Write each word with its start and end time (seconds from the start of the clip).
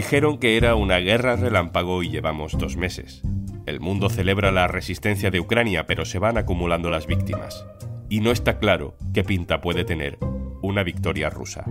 Dijeron 0.00 0.38
que 0.38 0.56
era 0.56 0.76
una 0.76 0.96
guerra 0.96 1.36
relámpago 1.36 2.02
y 2.02 2.08
llevamos 2.08 2.56
dos 2.56 2.78
meses. 2.78 3.20
El 3.66 3.80
mundo 3.80 4.08
celebra 4.08 4.50
la 4.50 4.66
resistencia 4.66 5.30
de 5.30 5.40
Ucrania, 5.40 5.84
pero 5.86 6.06
se 6.06 6.18
van 6.18 6.38
acumulando 6.38 6.88
las 6.88 7.06
víctimas. 7.06 7.66
Y 8.08 8.20
no 8.20 8.30
está 8.30 8.58
claro 8.58 8.96
qué 9.12 9.24
pinta 9.24 9.60
puede 9.60 9.84
tener 9.84 10.16
una 10.62 10.84
victoria 10.84 11.28
rusa. 11.28 11.66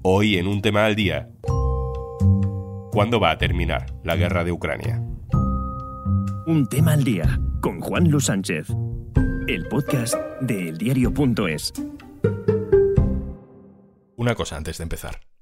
Hoy 0.00 0.38
en 0.38 0.46
un 0.46 0.62
tema 0.62 0.86
al 0.86 0.94
día, 0.94 1.28
¿cuándo 2.90 3.20
va 3.20 3.32
a 3.32 3.36
terminar 3.36 3.92
la 4.04 4.16
guerra 4.16 4.42
de 4.42 4.50
Ucrania? 4.50 5.02
Un 6.46 6.66
tema 6.70 6.94
al 6.94 7.04
día 7.04 7.38
con 7.60 7.78
Juan 7.78 8.08
Luis 8.08 8.24
Sánchez, 8.24 8.68
el 9.48 9.68
podcast 9.68 10.14
de 10.40 10.70
eldiario.es. 10.70 11.74
Una 14.16 14.34
cosa 14.34 14.56
antes 14.56 14.78
de 14.78 14.84
empezar. 14.84 15.33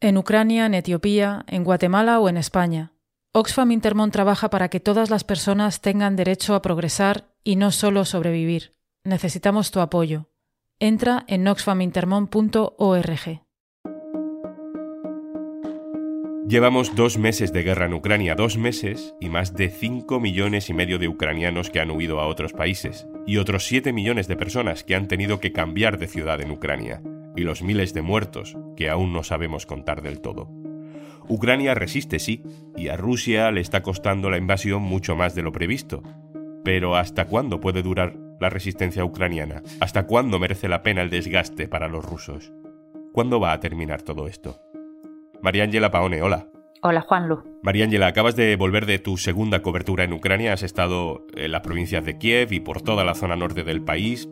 En 0.00 0.16
Ucrania, 0.16 0.66
en 0.66 0.74
Etiopía, 0.74 1.44
en 1.48 1.64
Guatemala 1.64 2.20
o 2.20 2.28
en 2.28 2.36
España. 2.36 2.92
Oxfam 3.32 3.72
Intermón 3.72 4.12
trabaja 4.12 4.48
para 4.48 4.68
que 4.68 4.78
todas 4.78 5.10
las 5.10 5.24
personas 5.24 5.80
tengan 5.80 6.14
derecho 6.14 6.54
a 6.54 6.62
progresar 6.62 7.34
y 7.42 7.56
no 7.56 7.72
solo 7.72 8.04
sobrevivir. 8.04 8.76
Necesitamos 9.02 9.72
tu 9.72 9.80
apoyo. 9.80 10.30
Entra 10.78 11.24
en 11.26 11.48
oxfamintermon.org. 11.48 13.42
Llevamos 16.48 16.94
dos 16.94 17.18
meses 17.18 17.52
de 17.52 17.62
guerra 17.64 17.86
en 17.86 17.94
Ucrania, 17.94 18.36
dos 18.36 18.56
meses 18.56 19.16
y 19.20 19.28
más 19.28 19.54
de 19.54 19.68
5 19.68 20.20
millones 20.20 20.70
y 20.70 20.74
medio 20.74 21.00
de 21.00 21.08
ucranianos 21.08 21.70
que 21.70 21.80
han 21.80 21.90
huido 21.90 22.20
a 22.20 22.28
otros 22.28 22.52
países, 22.52 23.08
y 23.26 23.38
otros 23.38 23.66
7 23.66 23.92
millones 23.92 24.28
de 24.28 24.36
personas 24.36 24.84
que 24.84 24.94
han 24.94 25.08
tenido 25.08 25.40
que 25.40 25.52
cambiar 25.52 25.98
de 25.98 26.06
ciudad 26.06 26.40
en 26.40 26.52
Ucrania 26.52 27.02
y 27.38 27.44
los 27.44 27.62
miles 27.62 27.94
de 27.94 28.02
muertos 28.02 28.56
que 28.76 28.90
aún 28.90 29.12
no 29.12 29.22
sabemos 29.22 29.64
contar 29.64 30.02
del 30.02 30.20
todo. 30.20 30.50
Ucrania 31.28 31.74
resiste, 31.74 32.18
sí, 32.18 32.42
y 32.76 32.88
a 32.88 32.96
Rusia 32.96 33.50
le 33.52 33.60
está 33.60 33.82
costando 33.82 34.28
la 34.28 34.38
invasión 34.38 34.82
mucho 34.82 35.14
más 35.14 35.34
de 35.34 35.42
lo 35.42 35.52
previsto. 35.52 36.02
Pero 36.64 36.96
¿hasta 36.96 37.26
cuándo 37.26 37.60
puede 37.60 37.82
durar 37.82 38.16
la 38.40 38.50
resistencia 38.50 39.04
ucraniana? 39.04 39.62
¿Hasta 39.80 40.06
cuándo 40.06 40.38
merece 40.38 40.68
la 40.68 40.82
pena 40.82 41.02
el 41.02 41.10
desgaste 41.10 41.68
para 41.68 41.88
los 41.88 42.04
rusos? 42.04 42.52
¿Cuándo 43.12 43.38
va 43.38 43.52
a 43.52 43.60
terminar 43.60 44.02
todo 44.02 44.26
esto? 44.26 44.60
Mariangela 45.40 45.90
Paone, 45.90 46.22
hola. 46.22 46.48
Hola, 46.82 47.02
Juanlu. 47.02 47.42
Mariangela, 47.62 48.08
acabas 48.08 48.36
de 48.36 48.56
volver 48.56 48.86
de 48.86 48.98
tu 48.98 49.16
segunda 49.16 49.62
cobertura 49.62 50.04
en 50.04 50.12
Ucrania. 50.12 50.52
Has 50.52 50.62
estado 50.62 51.26
en 51.36 51.52
las 51.52 51.62
provincias 51.62 52.04
de 52.04 52.18
Kiev 52.18 52.52
y 52.52 52.60
por 52.60 52.82
toda 52.82 53.04
la 53.04 53.14
zona 53.14 53.36
norte 53.36 53.64
del 53.64 53.82
país. 53.82 54.28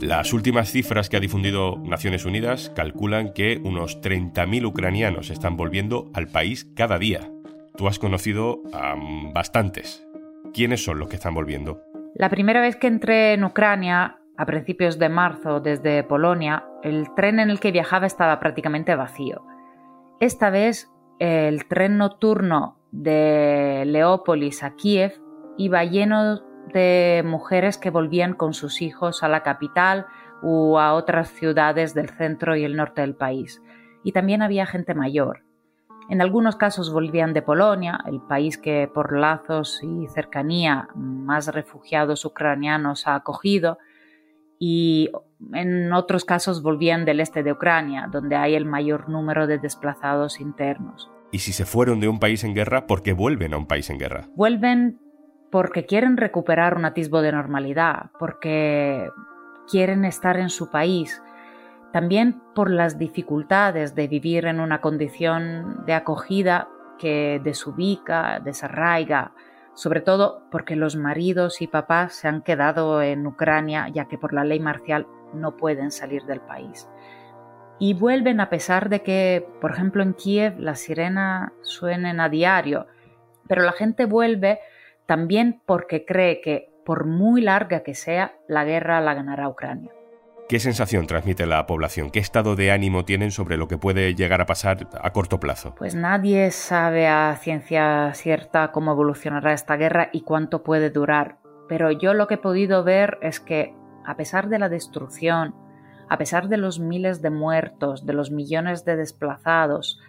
Las 0.00 0.32
últimas 0.32 0.70
cifras 0.70 1.08
que 1.08 1.16
ha 1.16 1.20
difundido 1.20 1.76
Naciones 1.84 2.24
Unidas 2.24 2.70
calculan 2.74 3.32
que 3.32 3.60
unos 3.64 4.00
30.000 4.00 4.64
ucranianos 4.66 5.30
están 5.30 5.56
volviendo 5.56 6.10
al 6.14 6.28
país 6.28 6.70
cada 6.76 6.98
día. 6.98 7.30
Tú 7.76 7.88
has 7.88 7.98
conocido 7.98 8.62
a 8.72 8.94
bastantes. 9.34 10.06
¿Quiénes 10.54 10.84
son 10.84 11.00
los 11.00 11.08
que 11.08 11.16
están 11.16 11.34
volviendo? 11.34 11.82
La 12.14 12.30
primera 12.30 12.60
vez 12.60 12.76
que 12.76 12.86
entré 12.86 13.34
en 13.34 13.42
Ucrania, 13.44 14.18
a 14.36 14.46
principios 14.46 14.98
de 15.00 15.08
marzo, 15.08 15.60
desde 15.60 16.04
Polonia, 16.04 16.64
el 16.84 17.12
tren 17.16 17.40
en 17.40 17.50
el 17.50 17.58
que 17.58 17.72
viajaba 17.72 18.06
estaba 18.06 18.38
prácticamente 18.38 18.94
vacío. 18.94 19.42
Esta 20.20 20.50
vez, 20.50 20.88
el 21.18 21.66
tren 21.66 21.98
nocturno 21.98 22.78
de 22.92 23.82
Leópolis 23.84 24.62
a 24.62 24.76
Kiev 24.76 25.20
iba 25.56 25.84
lleno 25.84 26.40
de 26.72 27.22
mujeres 27.24 27.78
que 27.78 27.90
volvían 27.90 28.34
con 28.34 28.54
sus 28.54 28.82
hijos 28.82 29.22
a 29.22 29.28
la 29.28 29.42
capital 29.42 30.06
o 30.42 30.78
a 30.78 30.94
otras 30.94 31.30
ciudades 31.30 31.94
del 31.94 32.08
centro 32.10 32.56
y 32.56 32.64
el 32.64 32.76
norte 32.76 33.00
del 33.00 33.14
país. 33.14 33.62
Y 34.04 34.12
también 34.12 34.42
había 34.42 34.66
gente 34.66 34.94
mayor. 34.94 35.42
En 36.08 36.22
algunos 36.22 36.56
casos 36.56 36.92
volvían 36.92 37.34
de 37.34 37.42
Polonia, 37.42 38.00
el 38.06 38.20
país 38.20 38.56
que 38.56 38.88
por 38.92 39.16
lazos 39.16 39.82
y 39.82 40.06
cercanía 40.08 40.88
más 40.94 41.48
refugiados 41.48 42.24
ucranianos 42.24 43.06
ha 43.06 43.14
acogido, 43.14 43.78
y 44.58 45.10
en 45.52 45.92
otros 45.92 46.24
casos 46.24 46.62
volvían 46.62 47.04
del 47.04 47.20
este 47.20 47.42
de 47.42 47.52
Ucrania, 47.52 48.08
donde 48.10 48.36
hay 48.36 48.54
el 48.54 48.64
mayor 48.64 49.08
número 49.08 49.46
de 49.46 49.58
desplazados 49.58 50.40
internos. 50.40 51.10
¿Y 51.30 51.40
si 51.40 51.52
se 51.52 51.66
fueron 51.66 52.00
de 52.00 52.08
un 52.08 52.18
país 52.18 52.42
en 52.42 52.54
guerra, 52.54 52.86
por 52.86 53.02
qué 53.02 53.12
vuelven 53.12 53.52
a 53.52 53.58
un 53.58 53.66
país 53.66 53.90
en 53.90 53.98
guerra? 53.98 54.28
Vuelven 54.34 54.98
porque 55.50 55.86
quieren 55.86 56.16
recuperar 56.16 56.76
un 56.76 56.84
atisbo 56.84 57.22
de 57.22 57.32
normalidad, 57.32 58.10
porque 58.18 59.08
quieren 59.68 60.04
estar 60.04 60.38
en 60.38 60.50
su 60.50 60.70
país, 60.70 61.22
también 61.92 62.40
por 62.54 62.70
las 62.70 62.98
dificultades 62.98 63.94
de 63.94 64.08
vivir 64.08 64.46
en 64.46 64.60
una 64.60 64.80
condición 64.80 65.84
de 65.86 65.94
acogida 65.94 66.68
que 66.98 67.40
desubica, 67.42 68.40
desarraiga, 68.40 69.32
sobre 69.74 70.00
todo 70.00 70.42
porque 70.50 70.76
los 70.76 70.96
maridos 70.96 71.62
y 71.62 71.66
papás 71.66 72.14
se 72.14 72.28
han 72.28 72.42
quedado 72.42 73.00
en 73.00 73.26
Ucrania 73.26 73.88
ya 73.88 74.06
que 74.06 74.18
por 74.18 74.34
la 74.34 74.44
ley 74.44 74.60
marcial 74.60 75.06
no 75.32 75.56
pueden 75.56 75.90
salir 75.90 76.24
del 76.24 76.40
país. 76.40 76.88
Y 77.78 77.94
vuelven 77.94 78.40
a 78.40 78.50
pesar 78.50 78.88
de 78.88 79.02
que, 79.02 79.48
por 79.60 79.70
ejemplo, 79.70 80.02
en 80.02 80.14
Kiev 80.14 80.58
las 80.58 80.80
sirenas 80.80 81.52
suenen 81.62 82.18
a 82.18 82.28
diario, 82.28 82.86
pero 83.46 83.62
la 83.62 83.72
gente 83.72 84.04
vuelve 84.04 84.58
también 85.08 85.62
porque 85.64 86.04
cree 86.04 86.42
que, 86.42 86.70
por 86.84 87.06
muy 87.06 87.40
larga 87.40 87.82
que 87.82 87.94
sea, 87.94 88.34
la 88.46 88.64
guerra 88.64 89.00
la 89.00 89.14
ganará 89.14 89.48
Ucrania. 89.48 89.90
¿Qué 90.50 90.60
sensación 90.60 91.06
transmite 91.06 91.46
la 91.46 91.64
población? 91.64 92.10
¿Qué 92.10 92.18
estado 92.18 92.56
de 92.56 92.72
ánimo 92.72 93.06
tienen 93.06 93.30
sobre 93.30 93.56
lo 93.56 93.68
que 93.68 93.78
puede 93.78 94.14
llegar 94.14 94.42
a 94.42 94.46
pasar 94.46 94.86
a 95.00 95.10
corto 95.14 95.40
plazo? 95.40 95.74
Pues 95.76 95.94
nadie 95.94 96.50
sabe 96.50 97.06
a 97.06 97.34
ciencia 97.40 98.12
cierta 98.12 98.70
cómo 98.70 98.92
evolucionará 98.92 99.54
esta 99.54 99.76
guerra 99.76 100.10
y 100.12 100.20
cuánto 100.20 100.62
puede 100.62 100.90
durar. 100.90 101.38
Pero 101.70 101.90
yo 101.90 102.12
lo 102.12 102.26
que 102.26 102.34
he 102.34 102.38
podido 102.38 102.84
ver 102.84 103.16
es 103.22 103.40
que, 103.40 103.74
a 104.04 104.14
pesar 104.18 104.50
de 104.50 104.58
la 104.58 104.68
destrucción, 104.68 105.54
a 106.10 106.18
pesar 106.18 106.48
de 106.48 106.58
los 106.58 106.80
miles 106.80 107.22
de 107.22 107.30
muertos, 107.30 108.04
de 108.04 108.12
los 108.12 108.30
millones 108.30 108.84
de 108.84 108.96
desplazados, 108.96 110.00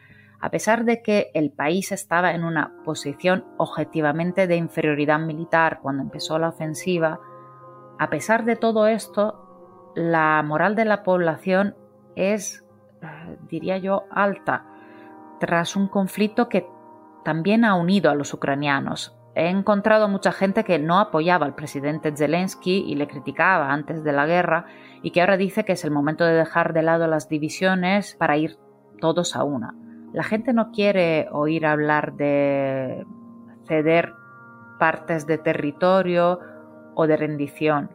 a 0.41 0.50
pesar 0.51 0.85
de 0.85 1.01
que 1.01 1.31
el 1.33 1.51
país 1.51 1.91
estaba 1.91 2.33
en 2.33 2.44
una 2.44 2.73
posición 2.85 3.45
objetivamente 3.57 4.47
de 4.47 4.55
inferioridad 4.55 5.19
militar 5.19 5.79
cuando 5.81 6.03
empezó 6.03 6.39
la 6.39 6.50
ofensiva, 6.50 7.19
a 7.97 8.09
pesar 8.09 8.45
de 8.45 8.55
todo 8.55 8.88
esto, 8.88 9.91
la 9.95 10.41
moral 10.44 10.75
de 10.75 10.85
la 10.85 11.03
población 11.03 11.75
es, 12.16 12.66
diría 13.49 13.78
yo, 13.78 14.05
alta, 14.11 14.66
tras 15.41 15.75
un 15.75 15.88
conflicto 15.88 16.47
que 16.47 16.66
también 17.25 17.66
ha 17.66 17.75
unido 17.75 18.09
a 18.09 18.16
los 18.16 18.33
ucranianos. 18.33 19.16
He 19.35 19.49
encontrado 19.49 20.07
mucha 20.07 20.31
gente 20.31 20.63
que 20.63 20.79
no 20.79 20.99
apoyaba 20.99 21.45
al 21.45 21.55
presidente 21.55 22.16
Zelensky 22.16 22.83
y 22.88 22.95
le 22.95 23.07
criticaba 23.07 23.72
antes 23.72 24.03
de 24.03 24.13
la 24.13 24.25
guerra 24.25 24.66
y 25.01 25.11
que 25.11 25.22
ahora 25.22 25.38
dice 25.38 25.66
que 25.66 25.73
es 25.73 25.83
el 25.83 25.91
momento 25.91 26.23
de 26.23 26.33
dejar 26.33 26.73
de 26.73 26.83
lado 26.83 27.07
las 27.07 27.29
divisiones 27.29 28.16
para 28.16 28.38
ir 28.38 28.57
todos 28.99 29.35
a 29.35 29.44
una. 29.44 29.75
La 30.14 30.24
gente 30.24 30.53
no 30.53 30.72
quiere 30.72 31.28
oír 31.31 31.66
hablar 31.66 32.14
de 32.14 33.06
ceder 33.68 34.14
partes 34.80 35.28
de 35.28 35.38
territorio 35.38 36.40
o 36.96 37.06
de 37.06 37.18
rendición. 37.18 37.92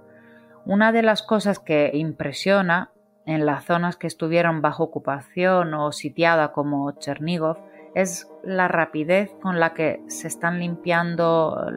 Una 0.65 0.93
de 0.93 1.03
las 1.03 1.23
cosas 1.23 1.59
que 1.59 1.91
impresiona 1.95 2.91
en 3.27 3.47
las 3.47 3.65
zonas 3.65 3.97
que 3.97 4.07
estuvieron 4.07 4.63
bajo 4.63 4.85
ocupación 4.85 5.75
o 5.75 5.93
sitiada 5.93 6.53
como 6.53 6.93
Chernigov 6.93 7.59
es 7.95 8.29
la 8.43 8.69
rapidez 8.69 9.35
con 9.41 9.61
la 9.61 9.75
que 9.75 10.03
se 10.09 10.29
están 10.29 10.59
limpiando 10.59 11.71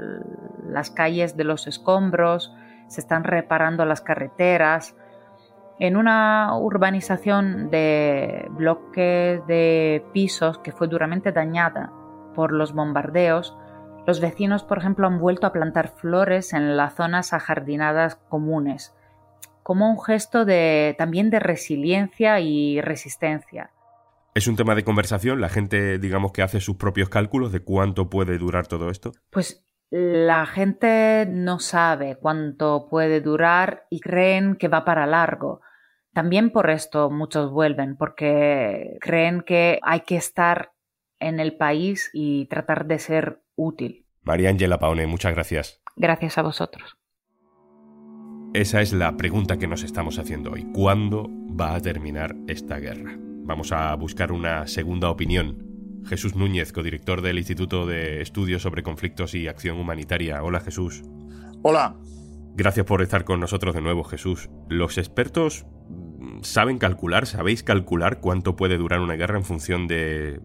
las 0.68 0.92
calles 0.92 1.38
de 1.38 1.44
los 1.44 1.68
escombros, 1.68 2.54
se 2.88 3.02
están 3.02 3.24
reparando 3.24 3.86
las 3.86 4.02
carreteras, 4.02 4.96
en 5.80 5.98
una 5.98 6.58
urbanización 6.58 7.70
de 7.70 8.48
bloques 8.52 9.46
de 9.48 10.04
pisos 10.14 10.58
que 10.60 10.72
fue 10.72 10.88
duramente 10.88 11.32
dañada 11.32 11.92
por 12.36 12.52
los 12.52 12.74
bombardeos, 12.74 13.56
los 14.08 14.22
vecinos, 14.22 14.64
por 14.64 14.78
ejemplo, 14.78 15.06
han 15.06 15.20
vuelto 15.20 15.48
a 15.48 15.52
plantar 15.52 15.90
flores 15.90 16.54
en 16.54 16.78
las 16.78 16.96
zonas 16.96 17.34
ajardinadas 17.34 18.16
comunes, 18.16 18.96
como 19.64 19.90
un 19.90 20.02
gesto 20.02 20.46
de, 20.46 20.96
también 20.98 21.30
de 21.30 21.40
resiliencia 21.40 22.40
y 22.40 22.80
resistencia. 22.80 23.72
¿Es 24.34 24.48
un 24.48 24.56
tema 24.56 24.76
de 24.76 24.84
conversación? 24.84 25.42
¿La 25.42 25.50
gente, 25.50 26.00
digamos, 26.00 26.32
que 26.32 26.42
hace 26.42 26.62
sus 26.62 26.78
propios 26.78 27.10
cálculos 27.10 27.52
de 27.52 27.60
cuánto 27.60 28.10
puede 28.10 28.38
durar 28.38 28.68
todo 28.68 28.90
esto? 28.90 29.12
Pues 29.30 29.68
la 29.90 30.46
gente 30.46 31.26
no 31.30 31.60
sabe 31.60 32.18
cuánto 32.18 32.88
puede 32.90 33.20
durar 33.20 33.88
y 33.90 34.00
creen 34.00 34.56
que 34.56 34.68
va 34.68 34.86
para 34.86 35.06
largo. 35.06 35.62
También 36.18 36.50
por 36.50 36.72
esto 36.72 37.12
muchos 37.12 37.52
vuelven, 37.52 37.96
porque 37.96 38.98
creen 39.02 39.44
que 39.46 39.78
hay 39.84 40.00
que 40.00 40.16
estar 40.16 40.72
en 41.20 41.40
el 41.40 41.56
país 41.56 42.10
y 42.12 42.48
tratar 42.48 42.88
de 42.88 42.98
ser 42.98 43.44
útil. 43.56 44.08
María 44.24 44.50
Ángela 44.50 44.80
Paone, 44.80 45.06
muchas 45.06 45.36
gracias. 45.36 45.80
Gracias 45.96 46.40
a 46.40 46.42
vosotros. 46.42 46.98
Esa 48.56 48.82
es 48.82 48.94
la 48.94 49.16
pregunta 49.16 49.60
que 49.60 49.68
nos 49.68 49.84
estamos 49.84 50.18
haciendo 50.18 50.54
hoy. 50.54 50.66
¿Cuándo 50.74 51.30
va 51.30 51.76
a 51.76 51.82
terminar 51.82 52.36
esta 52.48 52.80
guerra? 52.80 53.16
Vamos 53.20 53.72
a 53.72 53.94
buscar 53.94 54.32
una 54.32 54.66
segunda 54.66 55.12
opinión 55.12 56.02
Jesús 56.08 56.36
Núñez, 56.36 56.74
codirector 56.74 57.22
del 57.22 57.38
Instituto 57.38 57.86
de 57.86 58.24
Estudios 58.24 58.64
sobre 58.64 58.82
Conflictos 58.82 59.36
y 59.36 59.48
Acción 59.48 59.78
Humanitaria. 59.78 60.42
Hola 60.42 60.62
Jesús. 60.62 61.04
Hola. 61.62 61.96
Gracias 62.56 62.88
por 62.88 63.04
estar 63.04 63.24
con 63.24 63.40
nosotros 63.40 63.76
de 63.76 63.82
nuevo, 63.82 64.04
Jesús. 64.04 64.50
Los 64.68 64.98
expertos 64.98 65.68
saben 66.42 66.78
calcular, 66.78 67.26
sabéis 67.26 67.64
calcular 67.64 68.20
cuánto 68.20 68.56
puede 68.56 68.78
durar 68.78 69.02
una 69.02 69.16
guerra 69.16 69.38
en 69.38 69.44
función 69.44 69.88
de, 69.88 70.40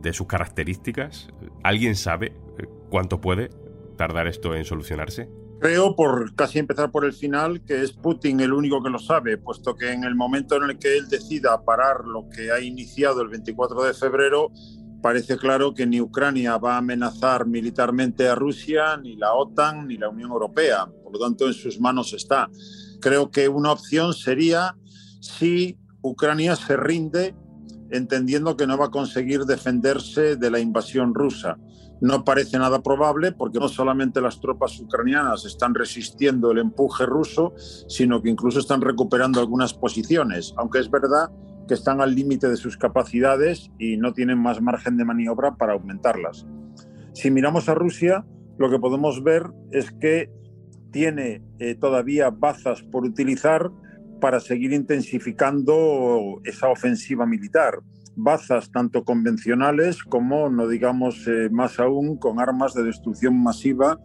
de 0.00 0.12
sus 0.12 0.26
características. 0.26 1.28
¿Alguien 1.62 1.96
sabe 1.96 2.32
cuánto 2.90 3.20
puede 3.20 3.50
tardar 3.96 4.26
esto 4.26 4.54
en 4.54 4.64
solucionarse? 4.64 5.28
Creo, 5.60 5.94
por 5.94 6.34
casi 6.34 6.58
empezar 6.58 6.90
por 6.90 7.04
el 7.04 7.12
final, 7.12 7.62
que 7.66 7.82
es 7.82 7.92
Putin 7.92 8.40
el 8.40 8.54
único 8.54 8.82
que 8.82 8.88
lo 8.88 8.98
sabe, 8.98 9.36
puesto 9.36 9.76
que 9.76 9.92
en 9.92 10.04
el 10.04 10.14
momento 10.14 10.56
en 10.56 10.70
el 10.70 10.78
que 10.78 10.96
él 10.96 11.06
decida 11.08 11.62
parar 11.64 12.06
lo 12.06 12.30
que 12.30 12.50
ha 12.50 12.60
iniciado 12.60 13.20
el 13.20 13.28
24 13.28 13.84
de 13.84 13.92
febrero, 13.92 14.50
parece 15.02 15.36
claro 15.36 15.74
que 15.74 15.86
ni 15.86 16.00
Ucrania 16.00 16.56
va 16.56 16.74
a 16.74 16.78
amenazar 16.78 17.46
militarmente 17.46 18.26
a 18.26 18.34
Rusia, 18.34 18.96
ni 18.96 19.16
la 19.16 19.34
OTAN, 19.34 19.86
ni 19.86 19.98
la 19.98 20.08
Unión 20.08 20.30
Europea. 20.30 20.86
Por 21.02 21.12
lo 21.12 21.18
tanto, 21.18 21.46
en 21.46 21.52
sus 21.52 21.78
manos 21.78 22.14
está. 22.14 22.48
Creo 22.98 23.30
que 23.30 23.46
una 23.50 23.72
opción 23.72 24.14
sería 24.14 24.76
si 25.20 25.78
Ucrania 26.02 26.56
se 26.56 26.76
rinde 26.76 27.34
entendiendo 27.90 28.56
que 28.56 28.66
no 28.66 28.78
va 28.78 28.86
a 28.86 28.90
conseguir 28.90 29.44
defenderse 29.44 30.36
de 30.36 30.50
la 30.50 30.60
invasión 30.60 31.14
rusa. 31.14 31.58
No 32.00 32.24
parece 32.24 32.58
nada 32.58 32.82
probable 32.82 33.32
porque 33.32 33.58
no 33.58 33.68
solamente 33.68 34.20
las 34.20 34.40
tropas 34.40 34.80
ucranianas 34.80 35.44
están 35.44 35.74
resistiendo 35.74 36.50
el 36.50 36.58
empuje 36.58 37.04
ruso, 37.04 37.52
sino 37.88 38.22
que 38.22 38.30
incluso 38.30 38.60
están 38.60 38.80
recuperando 38.80 39.40
algunas 39.40 39.74
posiciones, 39.74 40.54
aunque 40.56 40.78
es 40.78 40.90
verdad 40.90 41.30
que 41.68 41.74
están 41.74 42.00
al 42.00 42.14
límite 42.14 42.48
de 42.48 42.56
sus 42.56 42.76
capacidades 42.76 43.70
y 43.78 43.96
no 43.96 44.12
tienen 44.12 44.38
más 44.38 44.62
margen 44.62 44.96
de 44.96 45.04
maniobra 45.04 45.56
para 45.56 45.74
aumentarlas. 45.74 46.46
Si 47.12 47.30
miramos 47.30 47.68
a 47.68 47.74
Rusia, 47.74 48.24
lo 48.58 48.70
que 48.70 48.78
podemos 48.78 49.22
ver 49.22 49.50
es 49.70 49.90
que 49.92 50.30
tiene 50.90 51.42
eh, 51.58 51.74
todavía 51.74 52.30
bazas 52.30 52.82
por 52.82 53.04
utilizar 53.04 53.70
para 54.20 54.38
seguir 54.40 54.72
intensificando 54.72 56.40
esa 56.44 56.68
ofensiva 56.68 57.26
militar 57.26 57.80
bazas 58.16 58.70
tanto 58.70 59.04
convencionales 59.04 60.02
como, 60.02 60.48
no 60.50 60.68
digamos 60.68 61.26
eh, 61.26 61.48
más 61.50 61.78
aún, 61.80 62.16
con 62.18 62.40
armas 62.40 62.74
de 62.74 62.82
destrucción 62.82 63.42
masiva, 63.42 63.98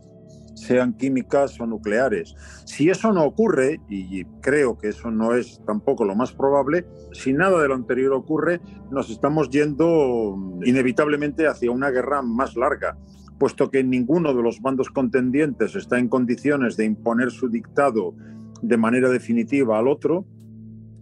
sean 0.55 0.93
químicas 0.93 1.59
o 1.59 1.67
nucleares. 1.67 2.33
Si 2.65 2.89
eso 2.89 3.11
no 3.11 3.25
ocurre, 3.25 3.81
y 3.89 4.23
creo 4.41 4.77
que 4.77 4.89
eso 4.89 5.11
no 5.11 5.35
es 5.35 5.61
tampoco 5.65 6.05
lo 6.05 6.15
más 6.15 6.31
probable, 6.31 6.85
si 7.11 7.33
nada 7.33 7.61
de 7.61 7.67
lo 7.67 7.75
anterior 7.75 8.13
ocurre, 8.13 8.61
nos 8.89 9.09
estamos 9.09 9.49
yendo 9.49 10.37
inevitablemente 10.63 11.47
hacia 11.47 11.71
una 11.71 11.89
guerra 11.89 12.21
más 12.21 12.55
larga, 12.55 12.97
puesto 13.37 13.69
que 13.69 13.83
ninguno 13.83 14.33
de 14.33 14.41
los 14.41 14.61
bandos 14.61 14.89
contendientes 14.89 15.75
está 15.75 15.99
en 15.99 16.07
condiciones 16.07 16.77
de 16.77 16.85
imponer 16.85 17.31
su 17.31 17.49
dictado 17.49 18.15
de 18.61 18.77
manera 18.77 19.09
definitiva 19.09 19.77
al 19.79 19.87
otro, 19.87 20.25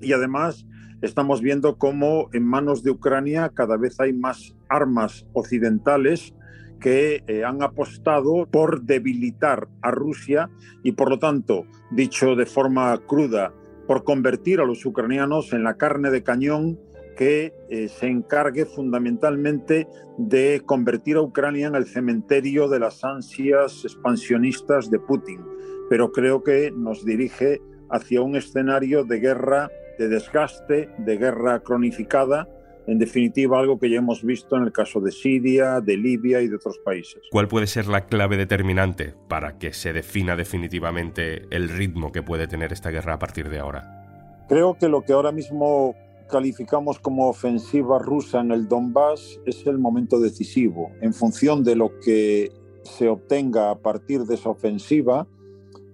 y 0.02 0.14
además 0.14 0.66
estamos 1.02 1.42
viendo 1.42 1.78
cómo 1.78 2.30
en 2.34 2.46
manos 2.46 2.84
de 2.84 2.92
Ucrania 2.92 3.52
cada 3.54 3.78
vez 3.78 4.00
hay 4.00 4.14
más 4.14 4.56
armas 4.70 5.26
occidentales 5.34 6.34
que 6.80 7.24
eh, 7.28 7.46
han 7.46 7.64
apostado 7.64 8.46
por 8.52 8.84
debilitar 8.84 9.70
a 9.82 9.92
Rusia 9.92 10.50
y 10.84 10.92
por 10.92 11.10
lo 11.10 11.20
tanto, 11.20 11.66
dicho 11.92 12.36
de 12.36 12.46
forma 12.46 12.98
cruda, 13.08 13.54
por 13.88 14.04
convertir 14.04 14.60
a 14.60 14.66
los 14.66 14.86
ucranianos 14.86 15.54
en 15.54 15.64
la 15.64 15.76
carne 15.76 16.10
de 16.10 16.24
cañón 16.24 16.80
que 17.16 17.54
eh, 17.70 17.88
se 17.88 18.08
encargue 18.08 18.66
fundamentalmente 18.66 19.88
de 20.18 20.62
convertir 20.66 21.18
a 21.18 21.22
Ucrania 21.22 21.68
en 21.68 21.76
el 21.76 21.86
cementerio 21.86 22.68
de 22.68 22.80
las 22.80 23.04
ansias 23.04 23.86
expansionistas 23.86 24.90
de 24.90 25.00
Putin. 25.00 25.42
Pero 25.90 26.12
creo 26.12 26.44
que 26.44 26.72
nos 26.72 27.06
dirige 27.06 27.62
hacia 27.90 28.22
un 28.22 28.36
escenario 28.36 29.04
de 29.04 29.20
guerra 29.20 29.70
de 29.98 30.08
desgaste, 30.08 30.90
de 30.98 31.18
guerra 31.18 31.60
cronificada, 31.62 32.48
en 32.88 33.00
definitiva 33.00 33.60
algo 33.60 33.80
que 33.80 33.90
ya 33.90 34.00
hemos 34.00 34.24
visto 34.24 34.58
en 34.58 34.64
el 34.64 34.72
caso 34.72 35.00
de 35.00 35.12
Siria, 35.12 35.80
de 35.80 35.96
Libia 35.96 36.42
y 36.42 36.48
de 36.48 36.56
otros 36.56 36.80
países. 36.80 37.22
¿Cuál 37.32 37.48
puede 37.48 37.68
ser 37.68 37.88
la 37.88 38.06
clave 38.06 38.36
determinante 38.36 39.14
para 39.30 39.58
que 39.58 39.72
se 39.74 39.94
defina 39.94 40.36
definitivamente 40.36 41.44
el 41.50 41.70
ritmo 41.70 42.12
que 42.12 42.24
puede 42.24 42.48
tener 42.48 42.74
esta 42.74 42.90
guerra 42.90 43.14
a 43.14 43.20
partir 43.20 43.50
de 43.50 43.60
ahora? 43.60 44.46
Creo 44.50 44.78
que 44.78 44.90
lo 44.90 45.04
que 45.04 45.14
ahora 45.14 45.32
mismo 45.32 45.96
calificamos 46.30 47.00
como 47.00 47.30
ofensiva 47.30 48.00
rusa 48.00 48.42
en 48.42 48.52
el 48.52 48.68
Donbass 48.68 49.40
es 49.46 49.66
el 49.66 49.78
momento 49.78 50.20
decisivo. 50.20 50.92
En 51.02 51.14
función 51.14 51.64
de 51.64 51.76
lo 51.76 51.98
que 52.00 52.52
se 52.84 53.08
obtenga 53.08 53.70
a 53.70 53.80
partir 53.80 54.22
de 54.22 54.36
esa 54.36 54.50
ofensiva, 54.50 55.26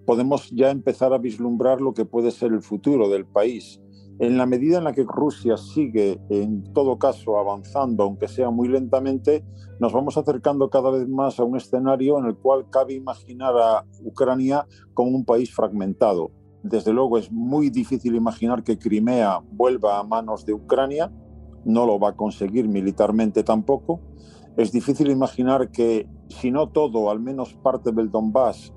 podemos 0.10 0.50
ya 0.50 0.72
empezar 0.72 1.14
a 1.14 1.20
vislumbrar 1.20 1.82
lo 1.82 1.94
que 1.94 2.04
puede 2.04 2.32
ser 2.32 2.52
el 2.52 2.64
futuro 2.64 3.10
del 3.10 3.28
país 3.28 3.80
en 4.18 4.40
la 4.40 4.48
medida 4.48 4.80
en 4.80 4.86
la 4.86 4.92
que 4.92 5.06
Rusia 5.08 5.56
sigue, 5.56 6.20
en 6.32 6.64
todo 6.74 6.98
caso, 6.98 7.38
avanzando, 7.38 8.06
aunque 8.06 8.28
sea 8.28 8.50
muy 8.50 8.70
lentamente, 8.70 9.46
nos 9.80 9.94
vamos 9.94 10.18
acercando 10.18 10.72
cada 10.72 10.90
vez 10.90 11.08
más 11.08 11.40
a 11.40 11.44
un 11.44 11.58
escenario 11.58 12.18
en 12.18 12.26
el 12.26 12.36
cual 12.36 12.72
cabe 12.72 12.96
imaginar 12.96 13.54
a 13.56 13.86
Ucrania 14.04 14.66
como 14.96 15.12
un 15.12 15.26
país 15.26 15.54
fragmentado. 15.54 16.32
Desde 16.64 16.92
luego 16.92 17.20
es 17.20 17.32
muy 17.32 17.70
difícil 17.70 18.16
imaginar 18.16 18.64
que 18.64 18.80
Crimea 18.80 19.44
vuelva 19.52 20.00
a 20.00 20.04
manos 20.04 20.44
de 20.44 20.54
Ucrania, 20.54 21.14
no 21.66 21.86
lo 21.86 22.00
va 22.00 22.10
a 22.10 22.16
conseguir 22.16 22.68
militarmente 22.68 23.44
tampoco. 23.44 24.00
Es 24.58 24.72
difícil 24.72 25.12
imaginar 25.12 25.70
que, 25.70 26.10
si 26.30 26.50
no 26.50 26.70
todo, 26.70 27.12
al 27.12 27.20
menos 27.20 27.54
parte 27.54 27.92
del 27.92 28.10
Donbass 28.10 28.74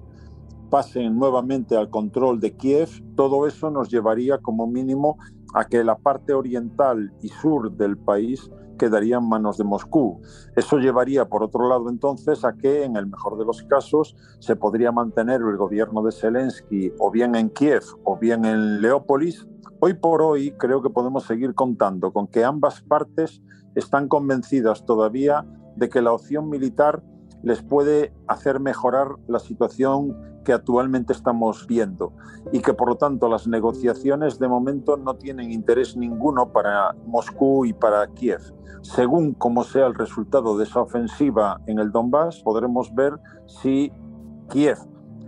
pasen 0.72 1.18
nuevamente 1.18 1.76
al 1.76 1.90
control 1.90 2.40
de 2.40 2.56
Kiev, 2.56 2.88
todo 3.14 3.46
eso 3.46 3.70
nos 3.70 3.90
llevaría 3.90 4.38
como 4.38 4.66
mínimo 4.66 5.18
a 5.52 5.66
que 5.66 5.84
la 5.84 5.98
parte 5.98 6.32
oriental 6.32 7.12
y 7.20 7.28
sur 7.28 7.76
del 7.76 7.98
país 7.98 8.50
quedaría 8.78 9.18
en 9.18 9.28
manos 9.28 9.58
de 9.58 9.64
Moscú. 9.64 10.22
Eso 10.56 10.78
llevaría, 10.78 11.28
por 11.28 11.42
otro 11.42 11.68
lado, 11.68 11.90
entonces 11.90 12.42
a 12.42 12.54
que, 12.54 12.84
en 12.84 12.96
el 12.96 13.06
mejor 13.06 13.36
de 13.36 13.44
los 13.44 13.62
casos, 13.64 14.16
se 14.38 14.56
podría 14.56 14.92
mantener 14.92 15.42
el 15.42 15.58
gobierno 15.58 16.02
de 16.02 16.10
Zelensky 16.10 16.90
o 16.98 17.10
bien 17.10 17.34
en 17.34 17.50
Kiev 17.50 17.82
o 18.04 18.16
bien 18.16 18.46
en 18.46 18.80
Leópolis. 18.80 19.46
Hoy 19.78 19.92
por 19.92 20.22
hoy 20.22 20.52
creo 20.52 20.80
que 20.80 20.88
podemos 20.88 21.24
seguir 21.24 21.54
contando 21.54 22.14
con 22.14 22.28
que 22.28 22.44
ambas 22.44 22.80
partes 22.80 23.42
están 23.74 24.08
convencidas 24.08 24.86
todavía 24.86 25.44
de 25.76 25.90
que 25.90 26.00
la 26.00 26.14
opción 26.14 26.48
militar 26.48 27.02
les 27.42 27.62
puede 27.62 28.12
hacer 28.26 28.60
mejorar 28.60 29.08
la 29.26 29.38
situación 29.38 30.16
que 30.44 30.52
actualmente 30.52 31.12
estamos 31.12 31.66
viendo 31.66 32.12
y 32.52 32.60
que 32.60 32.74
por 32.74 32.88
lo 32.88 32.96
tanto 32.96 33.28
las 33.28 33.46
negociaciones 33.46 34.38
de 34.38 34.48
momento 34.48 34.96
no 34.96 35.14
tienen 35.14 35.52
interés 35.52 35.96
ninguno 35.96 36.52
para 36.52 36.94
Moscú 37.06 37.64
y 37.64 37.72
para 37.72 38.06
Kiev. 38.08 38.40
Según 38.82 39.34
como 39.34 39.62
sea 39.62 39.86
el 39.86 39.94
resultado 39.94 40.58
de 40.58 40.64
esa 40.64 40.80
ofensiva 40.80 41.60
en 41.66 41.78
el 41.78 41.92
Donbass, 41.92 42.42
podremos 42.42 42.92
ver 42.94 43.14
si 43.46 43.92
Kiev 44.48 44.78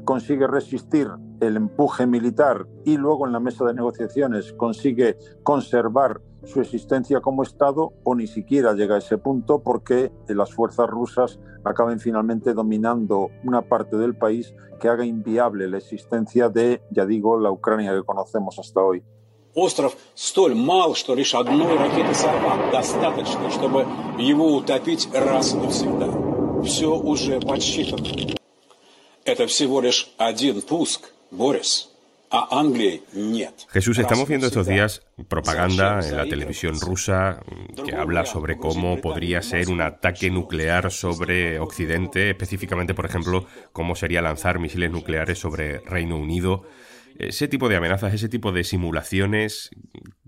consigue 0.04 0.46
resistir 0.46 1.08
el 1.40 1.56
empuje 1.56 2.06
militar 2.06 2.66
y 2.84 2.96
luego 2.96 3.26
en 3.26 3.32
la 3.32 3.40
mesa 3.40 3.64
de 3.64 3.74
negociaciones 3.74 4.52
consigue 4.54 5.16
conservar 5.42 6.20
su 6.45 6.61
existencia 6.61 7.19
como 7.21 7.43
Estado 7.43 7.93
o 8.03 8.15
ni 8.15 8.27
siquiera 8.27 8.73
llega 8.73 8.95
a 8.95 8.99
ese 8.99 9.17
punto 9.17 9.59
porque 9.59 10.11
las 10.27 10.53
fuerzas 10.53 10.89
rusas 10.89 11.39
acaben 11.63 11.99
finalmente 11.99 12.53
dominando 12.53 13.29
una 13.43 13.61
parte 13.61 13.97
del 13.97 14.15
país 14.15 14.53
que 14.79 14.87
haga 14.87 15.05
inviable 15.05 15.67
la 15.67 15.77
existencia 15.77 16.49
de, 16.49 16.81
ya 16.91 17.05
digo, 17.05 17.39
la 17.39 17.51
Ucrania 17.51 17.93
que 17.93 18.03
conocemos 18.03 18.57
hasta 18.57 18.81
hoy. 18.81 19.03
Остров 19.55 19.97
столь 20.13 20.53
мал, 20.53 20.93
что 20.93 21.15
лишь 21.15 21.33
одной 21.33 21.75
ракеты 21.75 22.13
«Сармат» 22.13 22.71
достаточно, 22.71 23.49
чтобы 23.49 23.85
его 24.19 24.55
утопить 24.55 25.09
раз 25.11 25.53
и 25.53 25.57
навсегда. 25.57 26.07
Все 26.63 26.95
уже 26.95 27.39
подсчитано. 27.39 28.37
Это 29.25 29.47
всего 29.47 29.81
лишь 29.81 30.13
один 30.17 30.61
пуск, 30.61 31.11
Борис. 31.31 31.89
Jesús, 33.70 33.98
estamos 33.98 34.28
viendo 34.28 34.48
estos 34.48 34.66
días 34.66 35.06
propaganda 35.28 36.00
en 36.00 36.16
la 36.16 36.24
televisión 36.24 36.80
rusa 36.80 37.40
que 37.84 37.94
habla 37.94 38.26
sobre 38.26 38.58
cómo 38.58 39.00
podría 39.00 39.40
ser 39.40 39.68
un 39.68 39.80
ataque 39.80 40.30
nuclear 40.30 40.90
sobre 40.90 41.60
Occidente, 41.60 42.30
específicamente, 42.30 42.92
por 42.92 43.06
ejemplo, 43.06 43.46
cómo 43.72 43.94
sería 43.94 44.20
lanzar 44.20 44.58
misiles 44.58 44.90
nucleares 44.90 45.38
sobre 45.38 45.78
Reino 45.80 46.16
Unido. 46.16 46.64
Ese 47.18 47.46
tipo 47.46 47.68
de 47.68 47.76
amenazas, 47.76 48.12
ese 48.12 48.28
tipo 48.28 48.50
de 48.50 48.64
simulaciones, 48.64 49.70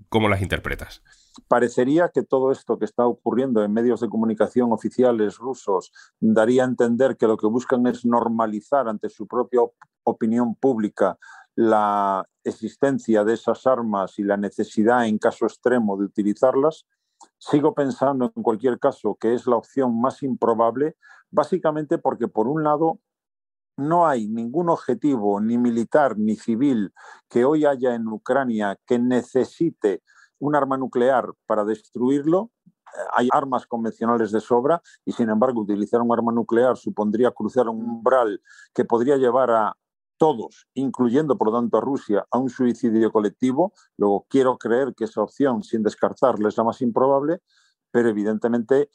¿cómo 0.08 0.28
las 0.28 0.42
interpretas? 0.42 1.02
Parecería 1.48 2.10
que 2.14 2.22
todo 2.22 2.52
esto 2.52 2.78
que 2.78 2.84
está 2.84 3.04
ocurriendo 3.04 3.64
en 3.64 3.72
medios 3.72 4.00
de 4.00 4.08
comunicación 4.08 4.72
oficiales 4.72 5.38
rusos 5.38 5.92
daría 6.20 6.62
a 6.62 6.66
entender 6.66 7.16
que 7.16 7.26
lo 7.26 7.36
que 7.36 7.48
buscan 7.48 7.86
es 7.88 8.04
normalizar 8.04 8.88
ante 8.88 9.08
su 9.08 9.26
propia 9.26 9.60
opinión 10.04 10.54
pública 10.54 11.18
la 11.56 12.24
existencia 12.44 13.24
de 13.24 13.34
esas 13.34 13.66
armas 13.66 14.18
y 14.18 14.22
la 14.22 14.36
necesidad 14.36 15.06
en 15.06 15.18
caso 15.18 15.46
extremo 15.46 15.96
de 15.96 16.04
utilizarlas, 16.04 16.86
Sigo 17.38 17.74
pensando 17.74 18.32
en 18.34 18.42
cualquier 18.42 18.78
caso 18.78 19.16
que 19.20 19.34
es 19.34 19.46
la 19.46 19.56
opción 19.56 20.00
más 20.00 20.22
improbable, 20.22 20.96
básicamente 21.30 21.98
porque 21.98 22.28
por 22.28 22.48
un 22.48 22.64
lado 22.64 23.00
no 23.76 24.06
hay 24.06 24.26
ningún 24.26 24.70
objetivo, 24.70 25.40
ni 25.40 25.58
militar 25.58 26.18
ni 26.18 26.36
civil, 26.36 26.92
que 27.28 27.44
hoy 27.44 27.66
haya 27.66 27.94
en 27.94 28.08
Ucrania 28.08 28.78
que 28.86 28.98
necesite 28.98 30.02
un 30.38 30.56
arma 30.56 30.78
nuclear 30.78 31.32
para 31.46 31.64
destruirlo. 31.64 32.50
Hay 33.12 33.28
armas 33.32 33.66
convencionales 33.66 34.32
de 34.32 34.40
sobra 34.40 34.80
y, 35.04 35.12
sin 35.12 35.28
embargo, 35.28 35.60
utilizar 35.60 36.00
un 36.00 36.12
arma 36.12 36.32
nuclear 36.32 36.78
supondría 36.78 37.30
cruzar 37.32 37.68
un 37.68 37.84
umbral 37.84 38.40
que 38.72 38.86
podría 38.86 39.16
llevar 39.16 39.50
a 39.50 39.76
todos, 40.18 40.66
incluyendo 40.74 41.36
por 41.36 41.48
lo 41.48 41.58
tanto 41.58 41.78
a 41.78 41.80
Rusia, 41.80 42.26
a 42.30 42.38
un 42.38 42.50
suicidio 42.50 43.12
colectivo. 43.12 43.72
Luego 43.96 44.26
quiero 44.28 44.58
creer 44.58 44.94
que 44.94 45.04
esa 45.04 45.22
opción, 45.22 45.62
sin 45.62 45.82
descartarla, 45.82 46.48
es 46.48 46.56
la 46.56 46.64
más 46.64 46.80
improbable, 46.82 47.40
pero 47.90 48.08
evidentemente 48.08 48.90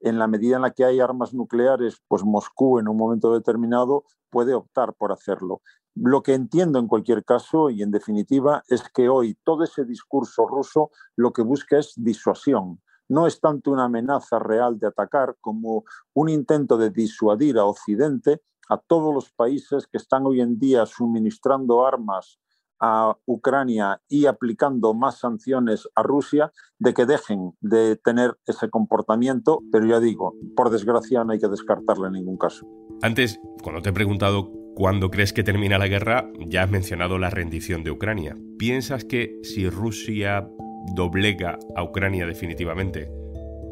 en 0.00 0.18
la 0.18 0.26
medida 0.26 0.56
en 0.56 0.62
la 0.62 0.72
que 0.72 0.84
hay 0.84 1.00
armas 1.00 1.34
nucleares, 1.34 2.02
pues 2.08 2.22
Moscú 2.24 2.78
en 2.78 2.88
un 2.88 2.96
momento 2.96 3.32
determinado 3.32 4.04
puede 4.30 4.54
optar 4.54 4.94
por 4.94 5.12
hacerlo. 5.12 5.62
Lo 5.94 6.22
que 6.22 6.34
entiendo 6.34 6.78
en 6.78 6.88
cualquier 6.88 7.24
caso 7.24 7.70
y 7.70 7.82
en 7.82 7.90
definitiva 7.90 8.62
es 8.68 8.82
que 8.90 9.08
hoy 9.08 9.38
todo 9.44 9.64
ese 9.64 9.84
discurso 9.84 10.46
ruso 10.46 10.90
lo 11.16 11.32
que 11.32 11.42
busca 11.42 11.78
es 11.78 11.94
disuasión. 11.96 12.82
No 13.08 13.26
es 13.26 13.40
tanto 13.40 13.70
una 13.70 13.84
amenaza 13.84 14.38
real 14.38 14.78
de 14.78 14.88
atacar 14.88 15.36
como 15.40 15.84
un 16.12 16.28
intento 16.28 16.76
de 16.76 16.90
disuadir 16.90 17.56
a 17.58 17.64
Occidente, 17.64 18.42
a 18.68 18.78
todos 18.78 19.14
los 19.14 19.30
países 19.32 19.86
que 19.86 19.98
están 19.98 20.26
hoy 20.26 20.40
en 20.40 20.58
día 20.58 20.86
suministrando 20.86 21.86
armas 21.86 22.38
a 22.80 23.16
Ucrania 23.24 24.00
y 24.08 24.26
aplicando 24.26 24.94
más 24.94 25.18
sanciones 25.18 25.88
a 25.94 26.02
Rusia, 26.02 26.52
de 26.78 26.92
que 26.92 27.06
dejen 27.06 27.52
de 27.60 27.96
tener 27.96 28.36
ese 28.46 28.68
comportamiento, 28.68 29.62
pero 29.72 29.86
ya 29.86 30.00
digo, 30.00 30.34
por 30.54 30.70
desgracia 30.70 31.24
no 31.24 31.32
hay 31.32 31.38
que 31.38 31.48
descartarlo 31.48 32.06
en 32.06 32.12
ningún 32.14 32.36
caso. 32.36 32.66
Antes, 33.02 33.40
cuando 33.62 33.82
te 33.82 33.90
he 33.90 33.94
preguntado 33.94 34.52
cuándo 34.74 35.10
crees 35.10 35.32
que 35.32 35.42
termina 35.42 35.78
la 35.78 35.88
guerra, 35.88 36.30
ya 36.46 36.64
has 36.64 36.70
mencionado 36.70 37.18
la 37.18 37.30
rendición 37.30 37.82
de 37.82 37.90
Ucrania. 37.90 38.36
¿Piensas 38.58 39.04
que 39.04 39.38
si 39.42 39.70
Rusia 39.70 40.48
doblega 40.94 41.58
a 41.74 41.82
Ucrania 41.82 42.26
definitivamente, 42.26 43.10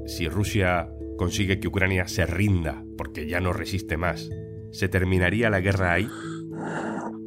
si 0.06 0.28
Rusia 0.28 0.88
consigue 1.16 1.60
que 1.60 1.68
Ucrania 1.68 2.08
se 2.08 2.26
rinda 2.26 2.82
porque 2.96 3.28
ya 3.28 3.40
no 3.40 3.52
resiste 3.52 3.96
más, 3.96 4.28
¿se 4.74 4.88
terminaría 4.88 5.48
la 5.50 5.60
guerra 5.60 5.92
ahí? 5.92 6.08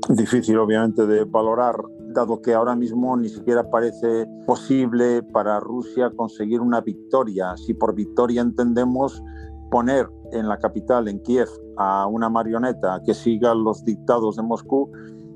Difícil, 0.09 0.57
obviamente, 0.57 1.07
de 1.07 1.23
valorar, 1.23 1.75
dado 2.13 2.41
que 2.41 2.53
ahora 2.53 2.75
mismo 2.75 3.15
ni 3.15 3.29
siquiera 3.29 3.69
parece 3.69 4.25
posible 4.45 5.23
para 5.23 5.59
Rusia 5.59 6.11
conseguir 6.15 6.59
una 6.59 6.81
victoria. 6.81 7.55
Si 7.55 7.73
por 7.73 7.95
victoria 7.95 8.41
entendemos 8.41 9.23
poner 9.71 10.09
en 10.33 10.47
la 10.47 10.57
capital, 10.57 11.07
en 11.07 11.19
Kiev, 11.21 11.47
a 11.77 12.05
una 12.07 12.29
marioneta 12.29 13.01
que 13.05 13.13
siga 13.13 13.53
los 13.53 13.83
dictados 13.85 14.35
de 14.35 14.43
Moscú 14.43 14.91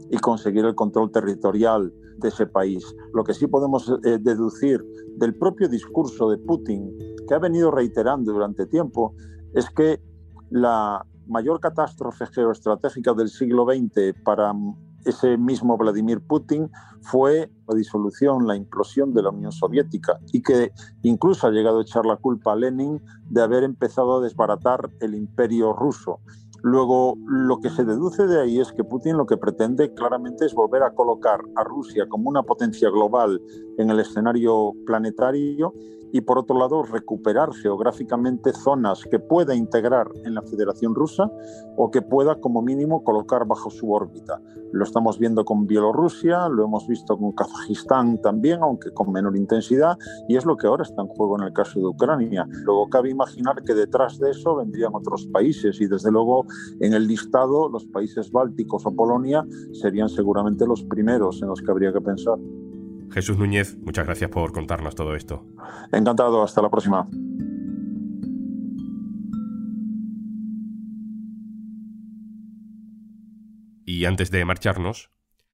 y 0.09 0.17
conseguir 0.17 0.65
el 0.65 0.75
control 0.75 1.11
territorial 1.11 1.93
de 2.17 2.27
ese 2.27 2.45
país. 2.45 2.83
Lo 3.13 3.23
que 3.23 3.33
sí 3.33 3.47
podemos 3.47 3.89
eh, 4.03 4.17
deducir 4.19 4.83
del 5.15 5.33
propio 5.35 5.69
discurso 5.69 6.29
de 6.29 6.37
Putin, 6.37 6.91
que 7.27 7.33
ha 7.33 7.39
venido 7.39 7.71
reiterando 7.71 8.33
durante 8.33 8.65
tiempo, 8.65 9.15
es 9.53 9.69
que 9.69 10.01
la 10.49 11.05
mayor 11.27 11.59
catástrofe 11.59 12.25
geoestratégica 12.27 13.13
del 13.13 13.29
siglo 13.29 13.65
XX 13.65 14.13
para 14.23 14.53
ese 15.05 15.37
mismo 15.37 15.77
Vladimir 15.77 16.21
Putin 16.21 16.69
fue 17.01 17.49
la 17.67 17.75
disolución, 17.75 18.47
la 18.47 18.55
implosión 18.55 19.13
de 19.13 19.23
la 19.23 19.29
Unión 19.29 19.51
Soviética 19.51 20.19
y 20.31 20.41
que 20.41 20.71
incluso 21.01 21.47
ha 21.47 21.51
llegado 21.51 21.79
a 21.79 21.81
echar 21.81 22.05
la 22.05 22.17
culpa 22.17 22.53
a 22.53 22.55
Lenin 22.55 23.01
de 23.29 23.41
haber 23.41 23.63
empezado 23.63 24.17
a 24.17 24.21
desbaratar 24.21 24.89
el 24.99 25.15
imperio 25.15 25.73
ruso. 25.73 26.19
Luego, 26.63 27.15
lo 27.25 27.59
que 27.59 27.71
se 27.71 27.83
deduce 27.83 28.27
de 28.27 28.39
ahí 28.39 28.59
es 28.59 28.71
que 28.71 28.83
Putin 28.83 29.17
lo 29.17 29.25
que 29.25 29.37
pretende 29.37 29.93
claramente 29.95 30.45
es 30.45 30.53
volver 30.53 30.83
a 30.83 30.93
colocar 30.93 31.39
a 31.55 31.63
Rusia 31.63 32.07
como 32.07 32.29
una 32.29 32.43
potencia 32.43 32.89
global 32.91 33.41
en 33.79 33.89
el 33.89 33.99
escenario 33.99 34.73
planetario 34.85 35.73
y 36.11 36.21
por 36.21 36.37
otro 36.37 36.57
lado 36.57 36.83
recuperar 36.83 37.53
geográficamente 37.53 38.53
zonas 38.53 39.03
que 39.09 39.19
pueda 39.19 39.55
integrar 39.55 40.09
en 40.23 40.35
la 40.35 40.41
Federación 40.41 40.95
Rusa 40.95 41.31
o 41.77 41.91
que 41.91 42.01
pueda 42.01 42.35
como 42.35 42.61
mínimo 42.61 43.03
colocar 43.03 43.45
bajo 43.45 43.69
su 43.69 43.91
órbita. 43.91 44.41
Lo 44.71 44.83
estamos 44.83 45.19
viendo 45.19 45.43
con 45.43 45.67
Bielorrusia, 45.67 46.47
lo 46.47 46.65
hemos 46.65 46.87
visto 46.87 47.17
con 47.17 47.33
Kazajistán 47.33 48.21
también, 48.21 48.61
aunque 48.61 48.91
con 48.91 49.11
menor 49.11 49.35
intensidad, 49.35 49.97
y 50.27 50.37
es 50.37 50.45
lo 50.45 50.55
que 50.55 50.67
ahora 50.67 50.83
está 50.83 51.01
en 51.01 51.07
juego 51.07 51.37
en 51.37 51.47
el 51.47 51.53
caso 51.53 51.79
de 51.79 51.87
Ucrania. 51.87 52.47
Luego 52.63 52.89
cabe 52.89 53.09
imaginar 53.09 53.63
que 53.63 53.73
detrás 53.73 54.19
de 54.19 54.31
eso 54.31 54.55
vendrían 54.55 54.95
otros 54.95 55.27
países 55.27 55.79
y 55.81 55.87
desde 55.87 56.11
luego 56.11 56.45
en 56.79 56.93
el 56.93 57.07
listado 57.07 57.69
los 57.69 57.85
países 57.85 58.31
bálticos 58.31 58.85
o 58.85 58.95
Polonia 58.95 59.45
serían 59.73 60.09
seguramente 60.09 60.65
los 60.65 60.83
primeros 60.83 61.41
en 61.41 61.49
los 61.49 61.61
que 61.61 61.71
habría 61.71 61.91
que 61.91 62.01
pensar. 62.01 62.37
Jesús 63.13 63.37
Núñez, 63.37 63.77
muchas 63.83 64.05
gracias 64.05 64.29
por 64.29 64.53
contarnos 64.53 64.95
todo 64.95 65.15
esto. 65.15 65.45
Encantado, 65.91 66.43
hasta 66.43 66.61
la 66.61 66.69
próxima. 66.69 67.07
Y 73.85 74.05
antes 74.05 74.31
de 74.31 74.45
marcharnos... 74.45 75.11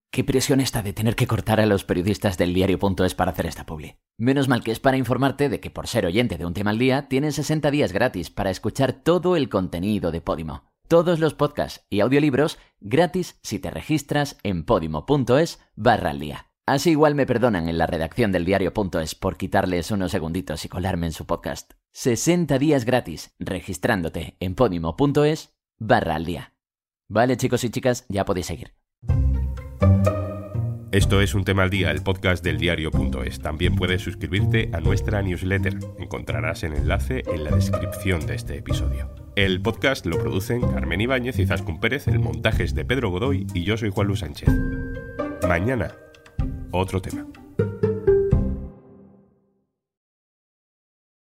Qué 0.10 0.24
presión 0.24 0.62
esta 0.62 0.82
de 0.82 0.94
tener 0.94 1.16
que 1.16 1.28
cortar 1.28 1.60
a 1.60 1.66
los 1.66 1.84
periodistas 1.84 2.38
del 2.38 2.54
diario.es 2.54 3.14
para 3.14 3.32
hacer 3.32 3.46
esta 3.46 3.66
publi. 3.66 3.98
Menos 4.18 4.48
mal 4.48 4.64
que 4.64 4.72
es 4.72 4.80
para 4.80 4.98
informarte 4.98 5.50
de 5.50 5.60
que 5.60 5.70
por 5.70 5.88
ser 5.88 6.06
oyente 6.06 6.38
de 6.38 6.46
un 6.46 6.54
tema 6.54 6.72
al 6.72 6.80
día, 6.80 7.10
tienes 7.10 7.36
60 7.36 7.70
días 7.72 7.92
gratis 7.92 8.30
para 8.30 8.50
escuchar 8.50 8.94
todo 8.94 9.36
el 9.36 9.50
contenido 9.50 10.12
de 10.12 10.22
Podimo. 10.22 10.64
Todos 10.88 11.20
los 11.20 11.34
podcasts 11.34 11.86
y 11.90 12.00
audiolibros 12.00 12.58
gratis 12.80 13.38
si 13.44 13.60
te 13.60 13.70
registras 13.70 14.38
en 14.44 14.64
podimo.es 14.64 15.60
barra 15.76 16.12
al 16.12 16.20
día. 16.20 16.47
Así 16.68 16.92
igual 16.92 17.16
me 17.16 17.26
perdonan 17.26 17.70
en 17.70 17.78
la 17.78 17.88
redacción 17.88 18.34
del 18.34 18.44
diario.es 18.44 19.16
por 19.16 19.38
quitarles 19.38 19.90
unos 19.90 20.12
segunditos 20.12 20.66
y 20.66 20.70
colarme 20.70 21.06
en 21.06 21.14
su 21.14 21.26
podcast. 21.26 21.72
60 21.94 22.60
días 22.60 22.84
gratis 22.84 23.34
registrándote 23.40 24.36
en 24.42 24.54
podimo.es 24.54 25.56
barra 25.80 26.16
al 26.16 26.26
día. 26.26 26.54
Vale 27.08 27.38
chicos 27.38 27.64
y 27.64 27.70
chicas, 27.70 28.06
ya 28.10 28.26
podéis 28.26 28.48
seguir. 28.48 28.74
Esto 30.92 31.22
es 31.22 31.36
Un 31.36 31.46
Tema 31.46 31.64
al 31.64 31.70
Día, 31.70 31.90
el 31.90 32.04
podcast 32.04 32.44
del 32.44 32.58
diario.es. 32.58 33.40
También 33.40 33.76
puedes 33.76 34.02
suscribirte 34.02 34.70
a 34.74 34.82
nuestra 34.82 35.22
newsletter. 35.22 35.80
Encontrarás 36.00 36.64
el 36.64 36.74
enlace 36.74 37.24
en 37.28 37.46
la 37.46 37.52
descripción 37.52 38.26
de 38.26 38.36
este 38.36 38.58
episodio. 38.58 39.16
El 39.38 39.62
podcast 39.62 40.06
lo 40.06 40.20
producen 40.20 40.60
Carmen 40.60 41.00
Ibáñez 41.00 41.40
y 41.40 41.46
Zascun 41.46 41.80
Pérez, 41.80 42.10
el 42.10 42.20
montaje 42.20 42.66
es 42.66 42.76
de 42.76 42.84
Pedro 42.84 43.10
Godoy 43.10 43.48
y 43.54 43.64
yo 43.64 43.78
soy 43.78 43.90
Juan 43.90 44.08
Luis 44.08 44.20
Sánchez. 44.20 44.50
Mañana 45.48 45.94
otro 46.78 47.02
tema. 47.02 47.26